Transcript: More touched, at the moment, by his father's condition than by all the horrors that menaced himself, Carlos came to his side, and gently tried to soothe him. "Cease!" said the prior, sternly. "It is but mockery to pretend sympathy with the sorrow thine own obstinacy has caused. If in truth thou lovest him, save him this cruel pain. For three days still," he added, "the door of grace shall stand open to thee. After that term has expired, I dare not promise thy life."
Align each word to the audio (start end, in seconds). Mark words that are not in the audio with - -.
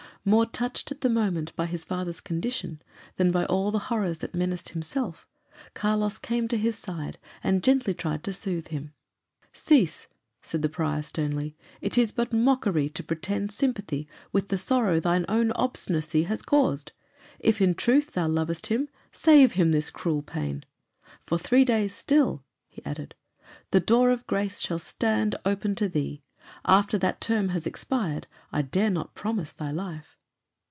More 0.23 0.45
touched, 0.45 0.91
at 0.91 1.01
the 1.01 1.09
moment, 1.09 1.51
by 1.55 1.65
his 1.65 1.83
father's 1.83 2.21
condition 2.21 2.79
than 3.15 3.31
by 3.31 3.43
all 3.47 3.71
the 3.71 3.79
horrors 3.89 4.19
that 4.19 4.35
menaced 4.35 4.69
himself, 4.69 5.27
Carlos 5.73 6.19
came 6.19 6.47
to 6.49 6.59
his 6.59 6.77
side, 6.77 7.17
and 7.43 7.63
gently 7.63 7.95
tried 7.95 8.23
to 8.25 8.31
soothe 8.33 8.67
him. 8.67 8.93
"Cease!" 9.51 10.07
said 10.43 10.61
the 10.61 10.69
prior, 10.69 11.01
sternly. 11.01 11.57
"It 11.81 11.97
is 11.97 12.11
but 12.11 12.31
mockery 12.31 12.87
to 12.89 13.01
pretend 13.03 13.51
sympathy 13.51 14.07
with 14.31 14.49
the 14.49 14.59
sorrow 14.59 14.99
thine 14.99 15.25
own 15.27 15.53
obstinacy 15.53 16.25
has 16.25 16.43
caused. 16.43 16.91
If 17.39 17.59
in 17.59 17.73
truth 17.73 18.11
thou 18.11 18.27
lovest 18.27 18.67
him, 18.67 18.89
save 19.11 19.53
him 19.53 19.71
this 19.71 19.89
cruel 19.89 20.21
pain. 20.21 20.65
For 21.25 21.39
three 21.39 21.65
days 21.65 21.95
still," 21.95 22.43
he 22.69 22.85
added, 22.85 23.15
"the 23.71 23.79
door 23.79 24.11
of 24.11 24.27
grace 24.27 24.59
shall 24.59 24.77
stand 24.77 25.35
open 25.47 25.73
to 25.75 25.89
thee. 25.89 26.21
After 26.65 26.97
that 26.97 27.21
term 27.21 27.49
has 27.49 27.65
expired, 27.67 28.27
I 28.51 28.61
dare 28.63 28.89
not 28.89 29.13
promise 29.13 29.53
thy 29.53 29.71
life." 29.71 30.17